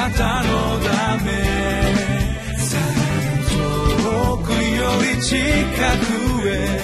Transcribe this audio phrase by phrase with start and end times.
[0.00, 1.30] なたのため
[3.50, 6.80] 遠くより近くへ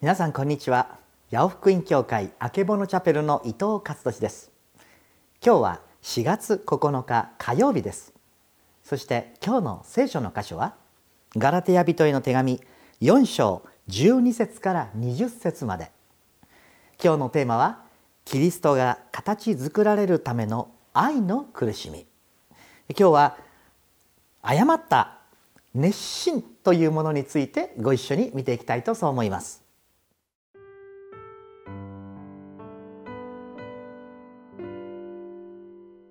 [0.00, 1.09] 皆さんこんにちは。
[1.32, 4.50] 八尾福音教会あけぼのチャペルの伊藤勝利です。
[5.40, 8.12] 今日は4月9日火曜日です。
[8.82, 10.74] そして今日の聖書の箇所は
[11.36, 12.60] ガラテヤ人への手紙
[13.00, 15.92] 4章12節から20節まで。
[17.00, 17.84] 今日のテーマは
[18.24, 22.06] キリストが形作られるための愛の苦しみ。
[22.88, 23.36] 今日は
[24.42, 25.18] 誤った
[25.76, 29.69] 熱心というものについてご一緒に見ていきたいとそう思います。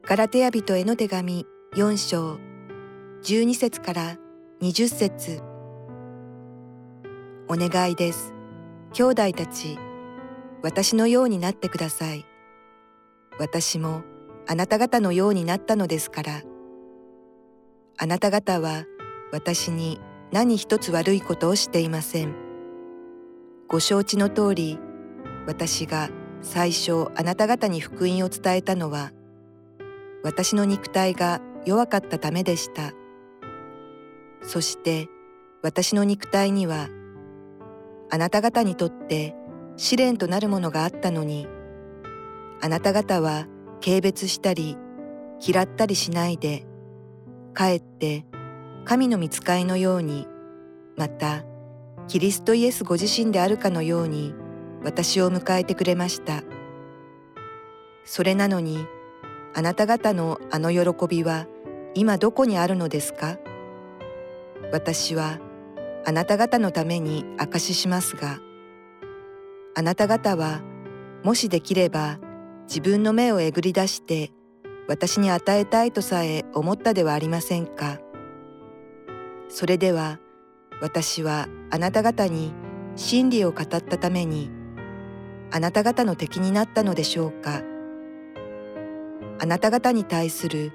[0.09, 2.39] ガラテヤ人への手紙4章
[3.21, 4.17] 12節から
[4.59, 5.39] 20節
[7.47, 8.33] お願いです。
[8.93, 9.77] 兄弟たち、
[10.63, 12.25] 私のようになってください。
[13.37, 14.01] 私も
[14.47, 16.41] あなた方のようになったのですから。
[17.99, 18.85] あなた方は
[19.31, 19.99] 私に
[20.31, 22.33] 何一つ悪いことをしていません。
[23.67, 24.79] ご承知の通り、
[25.45, 26.09] 私が
[26.41, 29.11] 最初あなた方に福音を伝えたのは、
[30.23, 32.93] 私の肉体が弱かったためでした。
[34.41, 35.07] そして
[35.61, 36.87] 私の肉体には
[38.09, 39.35] あなた方にとって
[39.77, 41.47] 試練となるものがあったのに
[42.61, 43.47] あなた方は
[43.83, 44.77] 軽蔑したり
[45.45, 46.65] 嫌ったりしないで
[47.53, 48.25] かえって
[48.85, 50.27] 神の見使いのように
[50.97, 51.43] また
[52.07, 54.33] キリストイエスご自身であるかのように
[54.83, 56.43] 私を迎えてくれました
[58.03, 58.79] それなのに
[59.55, 61.47] あなた方のあの喜びは
[61.95, 63.37] 今どこにあるのですか？
[64.71, 65.39] 私は
[66.05, 68.39] あなた方のために証ししますが、
[69.75, 70.61] あなた方は
[71.23, 72.19] もしできれば
[72.67, 74.31] 自分の目をえぐり出して
[74.87, 77.99] 私に与えたいとさえ思ったではありませんか？
[79.49, 80.19] それでは
[80.81, 82.53] 私はあなた方に
[82.95, 84.51] 真理を語ったために
[85.51, 87.63] あなた方の敵になったのでしょうか？
[89.41, 90.73] あなた方に対する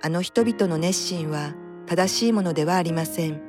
[0.00, 1.54] あの人々の熱心は
[1.86, 3.40] 正しいものではありません。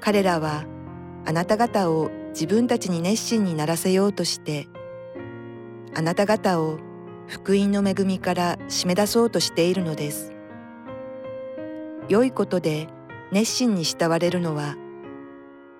[0.00, 0.64] 彼らは
[1.24, 4.68] あなた方を自分たちに熱心にならせようとして
[5.94, 6.78] あなた方を
[7.26, 10.32] 福音の恵みから締め出そうとしているのです。
[12.08, 12.88] 良いことで
[13.32, 14.76] 熱心に慕われるのは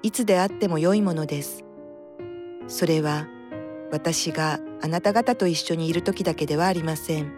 [0.03, 1.65] いつであっても良いものです。
[2.67, 3.29] それは
[3.91, 7.33] 私があなた方と一緒にいる時だけではありません。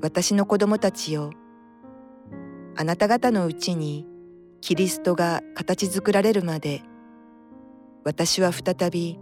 [0.00, 1.30] 私の子供たちよ、
[2.76, 4.06] あなた方のうちに
[4.60, 6.82] キリストが形作られるまで
[8.04, 9.18] 私は再び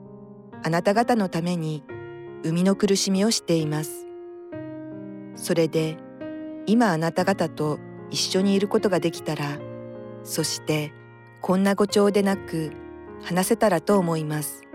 [0.62, 1.82] あなた方のために
[2.44, 4.06] 生みの苦しみをしています。
[5.34, 5.96] それで
[6.66, 7.78] 今あなた方と
[8.10, 9.58] 一緒にいることができたら
[10.22, 10.92] そして
[11.40, 12.72] こんな誤調でなく
[13.22, 14.67] 話せたらと思います。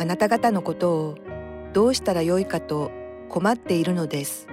[0.00, 1.18] あなた方のことを
[1.72, 2.92] どうしたらよいかと
[3.28, 4.46] 困っているのです。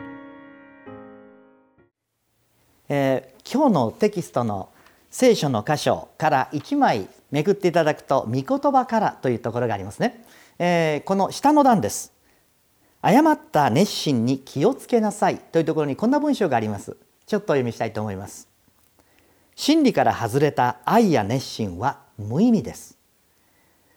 [2.89, 4.69] えー、今日のテキストの
[5.11, 10.25] 聖書の箇所から1枚めくっていただくと「御言葉から」というところがありますね、
[10.57, 12.11] えー、この下の段です。
[13.03, 16.97] 誤った熱心に気をつけなさいというところにこんな文章があります。
[17.27, 18.47] ちょっとお読みしたいと思います。
[19.55, 22.94] 真理から外れた愛や熱心は無意味です。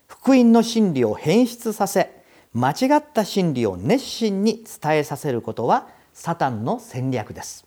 [0.08, 2.22] 福音の真理を変質させ
[2.54, 7.66] 間違った真理を熱心に伝えさせることはサタンの戦略です。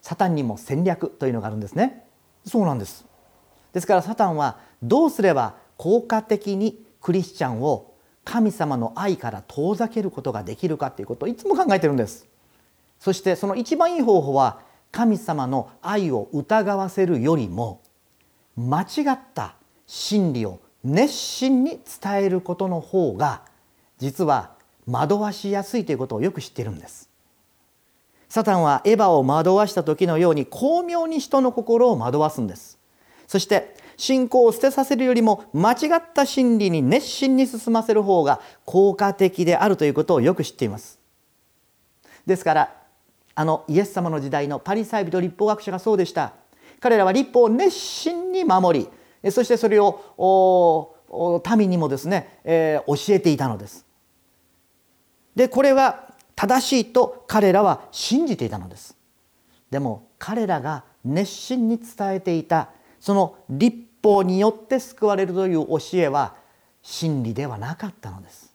[0.00, 2.04] サタンにも戦略というのがあるんですね。
[2.44, 3.04] そうなんです。
[3.72, 12.26] ですからサタンはどうすれば効果的にクリスチャンを神様の愛から遠ざけることができるかということをいつも考えてるんです。
[12.98, 14.60] そしてその一番いい方法は
[14.90, 17.82] 神様の愛を疑わせるよりも
[18.56, 19.54] 間違った
[19.86, 23.42] 真理を熱心に伝えることの方が
[23.98, 24.52] 実は
[24.86, 27.10] 惑わしやすいということをよく知っているんです。
[28.28, 32.78] サタンはエヴァを惑わした時のように巧妙に人の心を惑わすんです。
[33.26, 40.98] そして信仰を捨てさせるよりも間違った真理に熱心に進ませる方が効果的であるということをよく知っています。
[42.26, 42.74] ですから
[43.34, 46.32] あのイエス様の時代のパリサイ人立法学者がそうでした。
[46.80, 48.88] 彼らは立法を熱心に守り
[49.30, 50.94] そしてそれを
[51.56, 53.84] 民にもですね、えー、教えていたのです。
[55.34, 58.96] でこれは正しいと彼らは信じていたのです。
[59.70, 62.70] でも彼らが熱心に伝えていた
[63.00, 66.34] その立法によって救われるという教えは
[66.82, 68.54] 真理ではなかったのです。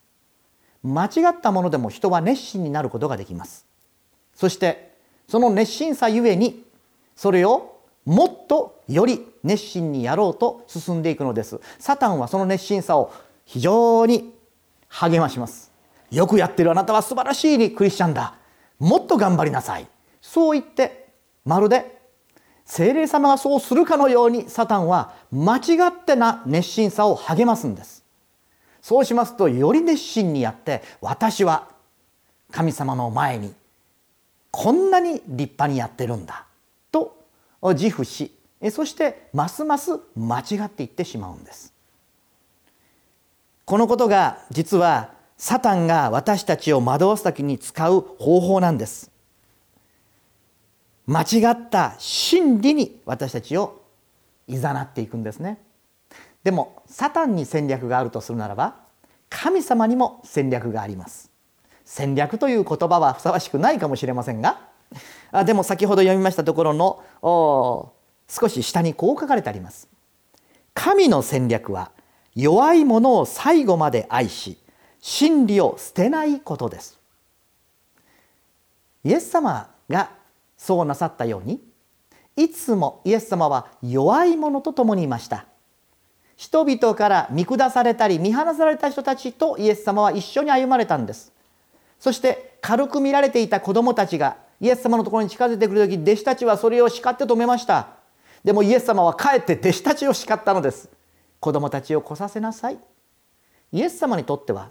[0.81, 3.65] 間違ったものでも人は熱心になることができます。
[4.33, 4.93] そして
[5.27, 6.65] その熱心さゆえに
[7.15, 7.72] それを
[8.05, 11.59] もっとより熱心にやろうと進んでいくのです。
[11.79, 13.13] サタンはその熱心さを
[13.45, 14.33] 非常に
[14.89, 15.71] 励まします。
[16.11, 18.35] よくやってるあなたは素晴らしいクリスチャンだ。
[18.79, 19.87] もっと頑張りなさい。
[20.21, 21.07] そう言って
[21.45, 22.01] まるで
[22.65, 28.03] 精霊様がそうするかのようにサタンは間違ってな熱心さを励ますんです。
[28.81, 31.69] そうしますとより熱心にやって私は
[32.51, 33.53] 神様の前に
[34.51, 36.42] こんなに立派にやってるんだ。
[37.69, 38.31] 自負し
[38.71, 41.73] そしてますます間違っていってしまうんです。
[43.65, 49.11] このことが実はサタンが私たちを惑わす時に使う方法なんです。
[51.05, 53.81] 間違った真理に私たちを
[54.47, 55.57] いざなっていくんですね。
[56.43, 58.75] でもサタンに戦略があるとするならば
[59.29, 61.31] 神様にも戦略があります。
[61.83, 64.61] 戦略という言葉はふさわしくないかもしれませんが
[65.33, 67.03] あでも先ほど読みましたところの
[68.29, 69.89] 少し下にこう書かれてあります。
[70.75, 71.91] 神の戦略は
[72.35, 74.57] 弱い者を最後まで愛し
[75.01, 76.99] 真理を捨てないことです。
[79.03, 80.11] イエス様が
[80.55, 81.61] そうなさったように
[82.35, 85.47] いつもイエス様は弱い者と共にいました。
[86.35, 91.33] 人々から見下されたり見放された人たちとイエス様は一緒に歩まれたんです。
[91.99, 97.89] そして軽く見られていた子供たちがイエス様のところに近づいてくる時弟子たちはそれを叱って止めました。
[98.45, 100.89] でもイエス様はかえって弟子たちを叱ったのです。
[101.41, 102.77] 子供たちを来させなさい。
[103.73, 104.69] イエス様にとっては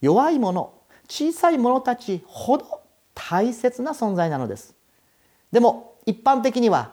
[0.00, 0.72] 弱い者
[1.08, 2.82] 小さい者たちほど
[3.14, 4.76] 大切な存在なのです。
[5.50, 6.92] でも一般的には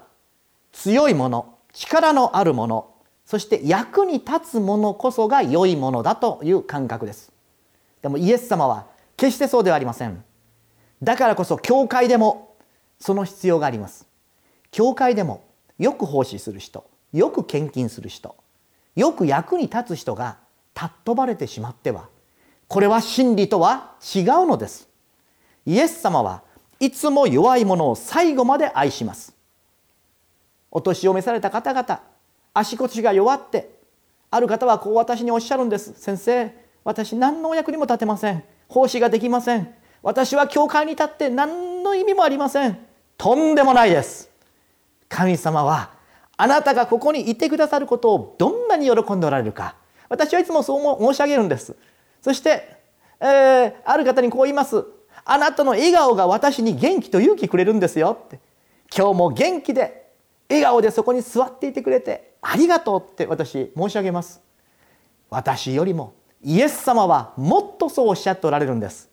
[0.71, 2.89] 強いもの力のあるもの
[3.25, 7.31] そして役に立つものこそが良いものだという感覚です。
[8.01, 10.23] でもイエス様は決してそうではありません。
[11.01, 12.55] だからこそ教会でも
[12.99, 14.07] その必要があります。
[14.71, 15.43] 教会でも
[15.77, 18.35] よく奉仕する人よく献金する人
[18.95, 20.37] よく役に立つ人が
[20.75, 22.09] 尊ばれてしまっては
[22.67, 24.87] これは真理とは違うのです。
[25.65, 26.43] イエス様は
[26.79, 29.33] いつも弱い者を最後まで愛します。
[30.71, 32.01] お年を召された方々
[32.53, 33.69] 足腰が弱って
[34.29, 35.93] ある方はこう私におっしゃるんです。
[35.97, 36.53] 先生
[36.83, 38.43] 私何のお役にも立てません。
[38.67, 39.78] 奉仕ができません。
[40.01, 42.77] 私は教会に立って何の意味もありません。
[43.17, 44.29] とんでもないです。
[45.09, 45.91] 神様は
[46.37, 49.75] あなたがここにいてくださることをどんなに喜んでおられるか。
[50.07, 51.75] 私はいつもそう申し上げるんです。
[52.21, 52.77] そして、
[53.19, 54.85] えー、ある方にこう言います。
[55.25, 58.17] あなたの笑顔が私に元気と勇気くれるんですよ。
[58.25, 58.39] って。
[58.95, 60.09] 今日も元気で
[60.49, 64.41] 笑顔でそこに座っていてくれてありがとうって私申し上げます。
[65.29, 69.08] 私よりもイエス様はもっとそうおっしゃっておられるんです。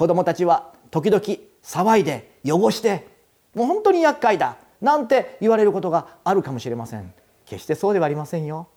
[0.00, 1.22] 子供たちは時々
[1.62, 3.06] 騒いで汚して
[3.54, 7.12] もう本当に厄介だなんて言われることがあるかもしれません。
[7.44, 8.68] 決してそうではありませんよ。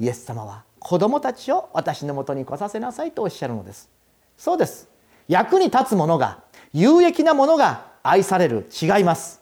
[0.00, 3.90] イエス様は子供たちを私のもとに来させなさいとおっしゃるのです。
[4.36, 4.88] そうです。
[5.28, 9.40] 役に立つものが有益なものが愛される違います。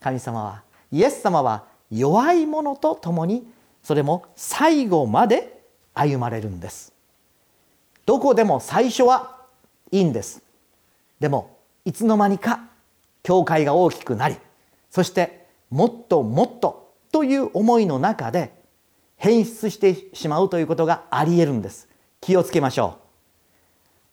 [0.00, 1.62] 神様はイエス様は
[1.92, 3.46] 弱い者と共に
[3.84, 5.62] それも最後まで
[5.94, 6.92] 歩まれるんです。
[8.04, 9.36] どこでも最初は
[9.92, 10.42] いいんです。
[11.22, 12.68] でもいつの間にか
[13.22, 14.36] 教会が大きくなり
[14.90, 18.52] そしてもっともっとという思いの中で
[19.16, 21.88] 変質してしまうということがありえるんです。
[22.20, 23.02] 気をつけましょう。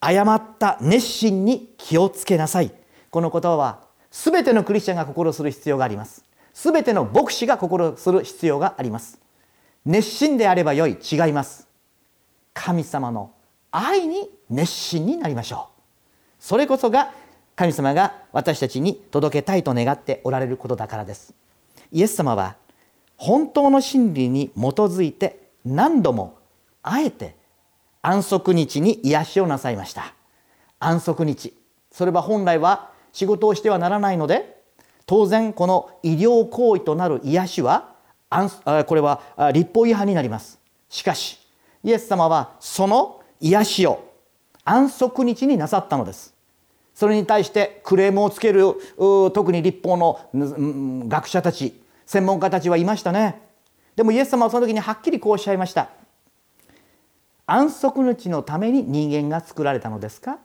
[0.01, 2.72] 誤った熱心に気をつけなさい。
[3.10, 6.24] この言葉は全てのクリスチャンが心する必要があります。
[6.54, 9.20] 全ての牧師が心する必要があります。
[9.84, 11.00] 熱心であればよい。
[11.01, 11.68] 違います。
[12.54, 13.32] 神様の
[13.72, 15.79] 愛に熱心になりましょう。
[16.39, 17.13] それこそが
[17.55, 21.34] 神様が私たちに届けたいと願っておられることだからです。
[21.91, 22.55] イエス様は
[23.17, 26.38] 本当の真理に基づいて何度も
[26.81, 27.36] あえて
[28.01, 30.13] 安息日に癒しをなさいました。
[30.79, 31.53] 安息日。
[31.91, 34.62] それは本来は仕事をしてはならないので
[35.05, 37.96] 当然この医療行為となる癒しは
[38.86, 40.60] これは立法違反になります。
[40.88, 41.39] しかし
[41.84, 44.09] イエス様はその癒しを
[44.70, 46.36] 安息日になさったのです。
[46.94, 48.76] それに対してクレームをつける
[49.34, 50.20] 特に立法の
[51.08, 53.42] 学者たち専門家たちはいましたね。
[53.96, 55.90] でもイエス様はその時にはっきりこうおっしゃいました。
[57.48, 60.38] 安息日のために人間が作られたのですか？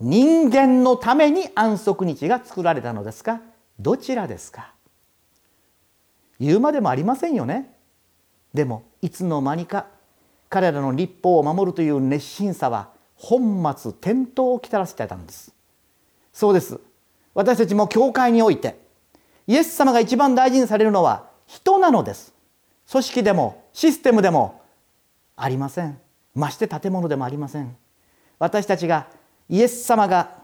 [0.00, 3.40] 人間のために安息日が作られたのですか？
[3.78, 4.72] どちらですか？
[6.40, 7.72] 言うまでもありませんよね。
[8.52, 9.86] でもいつの間にか
[10.48, 12.93] 彼らの立法を守るという熱心さは
[13.24, 15.54] 本末転倒をきたらせてたんです。
[16.32, 16.78] そうです。
[17.32, 18.78] 私たちも教会において
[19.46, 22.34] イエス様が一番大事にされるのは人なのです。
[22.90, 24.60] 組織でもシステムでも
[25.36, 25.98] ありません。
[26.34, 27.74] まして建物でもありません。
[28.38, 29.06] 私たちが
[29.48, 30.42] イエス様が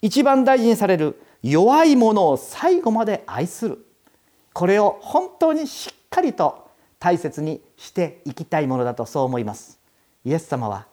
[0.00, 3.86] 一番大事にされる弱いものを最後まで愛する。
[4.54, 9.78] これを本当にしっかりと大切にしていきたいものだとそう思います。
[10.24, 10.86] イエス様は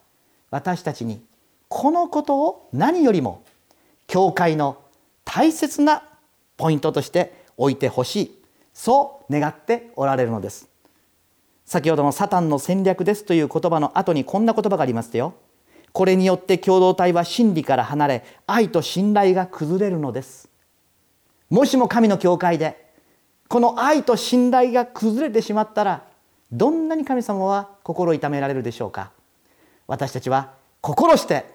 [0.53, 1.19] 私たちに
[1.67, 3.43] このことを何よりも
[4.05, 4.77] 教会の
[5.25, 6.03] 大切な
[6.57, 8.39] ポイントとして置いてほしい
[8.71, 10.69] そう願っておられるのです。
[11.65, 15.33] 先ほどのサタンの戦略ですという言葉の後にこんな言葉がありますよ。
[15.91, 20.49] これによって共同体は真理から離れ愛と信頼が崩れるのです。
[21.49, 22.93] もしも神の教会で
[23.47, 26.03] この愛と信頼が崩れてしまったら
[26.51, 29.11] どんなに神様は心痛められるでしょうか。
[29.87, 31.45] 私たちは心して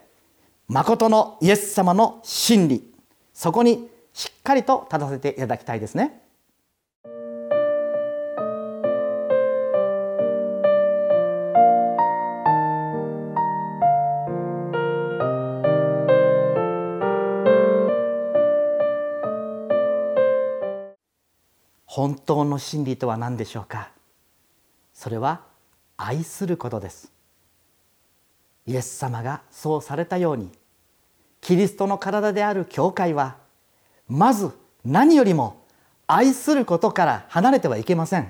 [0.68, 2.92] 誠のイエス様の真理
[3.32, 6.22] そこにしっかりと立たせていただきたいですね。
[21.86, 23.90] 本当の真理とは何でしょうか？
[24.92, 25.40] それは
[25.96, 27.17] 愛することです。
[28.68, 30.52] イエス様がそうされたように
[31.40, 33.38] キリストの体である教会は
[34.06, 34.50] まず
[34.84, 35.64] 何よりも
[36.06, 38.28] 愛することから離れてはいけません。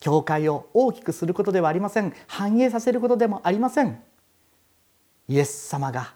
[0.00, 2.14] 教会を大きくすることではありません。
[2.28, 4.00] 繁栄させることでもありません。
[5.28, 6.14] イエス様が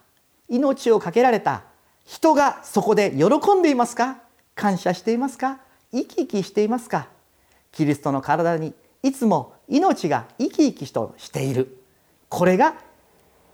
[0.49, 1.65] 命を懸けられた。
[2.05, 4.19] 人がそこで喜んでいますか？
[4.55, 5.61] 感謝していますか？
[5.93, 7.09] 生き生きしていますか？
[7.73, 11.79] キリストの体にいつも命が生き生きとしている。
[12.29, 12.75] これが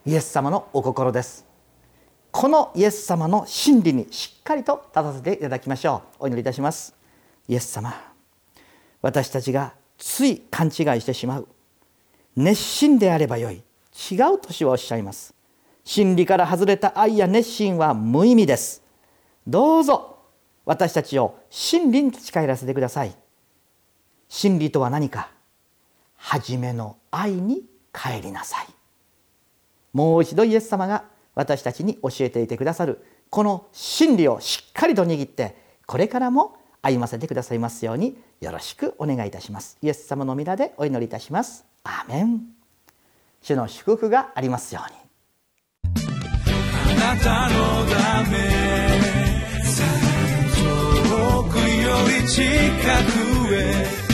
[0.08, 1.44] イエス様のお心です。
[2.30, 6.16] このイエス様の真理にしっかりと立たせていただきましょう。
[6.20, 6.94] お祈りいたします。
[7.46, 7.92] イエス様
[9.02, 10.72] 私たちがつい勘違い
[11.02, 11.48] してしまう。
[12.36, 13.56] 熱心であればよい。
[13.56, 15.34] 違うとはおっしゃいます。
[15.84, 18.82] 真理から外れた愛や熱心は無意味です。
[19.46, 20.20] どうぞ
[20.64, 23.14] 私たちを真理に立ち返らせてください。
[24.26, 25.28] 真理とは何か。
[26.16, 27.62] 初めの愛に
[27.92, 28.77] 帰りなさい。
[29.92, 31.04] もう一度イエス様が
[31.34, 39.78] 私たちに教えていてくださるこの真理をしっかりと握ってこれからも歩ませてくださいますようによろしくお願いいたします。
[39.82, 41.64] イエス様の皆でお祈りいたします。
[41.84, 42.42] アーメン。
[43.42, 44.98] 主の祝福がありますように。
[47.00, 48.38] あなたのため
[50.98, 51.62] 遠くよ
[52.22, 52.44] り近
[53.46, 54.08] くへ